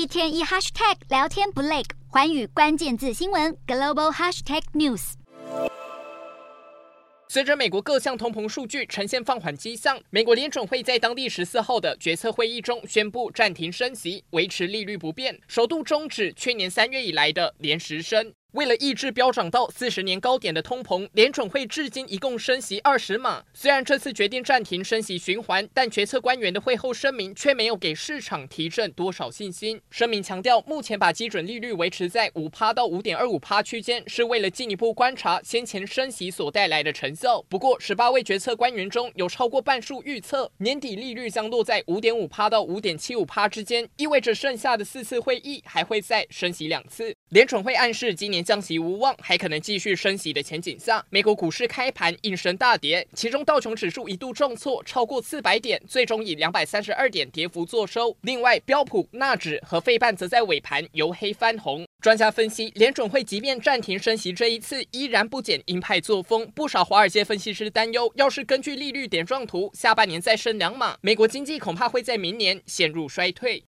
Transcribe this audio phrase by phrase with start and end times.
[0.00, 5.12] 一天一 hashtag 聊天不累，环宇关键字新闻 global hashtag news。
[7.28, 18.32] 随着美国各项通膨数据呈现放缓迹象，美国联准会在当地十四号的决策会议中宣布暂停升息，维持利率不变，首度终止去年三月以来的连十升。
[18.52, 23.44] 为了抑制飙涨到四十年高点的通膨，联准会至今一共升息二十码。
[23.54, 29.80] 虽然这次决定暂停升息循环，但决策官员的会后声明却没有给市场提振多少信心。
[29.90, 37.40] 声明强调，目前把基准利率维持在五趴到五点二五趴区间，是为了进一步观察先前升息所带来的成效。
[37.48, 47.14] 不过，十八位决策官员中有超过半数预测年底利率将落在五点五趴到五点七五趴之间，意味着剩下的四次会议还会再升息两次。
[47.28, 58.16] 联准会暗示今年降息无望，还可能继续升息的前景下，美国股市开盘应声大跌，其中道琼指数一度重挫超过四百点，最终以两百三十二点跌幅作收。
[58.22, 61.86] 另外，标普、纳指和费半则在尾盘由黑翻红。
[62.00, 66.50] 专家分析，联准会即便暂停升息，这一次依然不减鹰派作风。
[66.54, 73.58] 不少华尔街分析师担忧，要是根据利率点状图，下半年再升两码，美国经济恐怕会在明年陷入衰退。